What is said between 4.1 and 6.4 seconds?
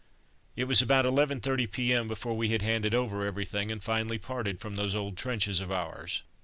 parted from those old trenches of ours.